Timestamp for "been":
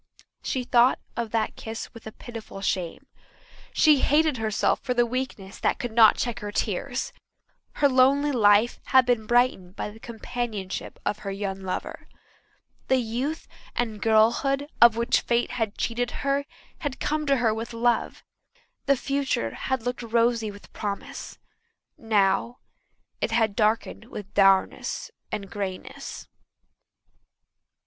9.05-9.27